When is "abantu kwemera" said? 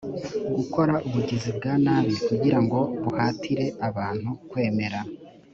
3.87-4.99